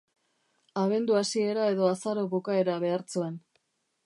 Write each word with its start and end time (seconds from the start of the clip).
Abendu 0.83 1.11
hasiera 1.19 1.67
edo 1.75 1.85
azaro 1.93 2.27
bukaera 2.35 2.83
behar 2.87 3.09
zuen. 3.15 3.41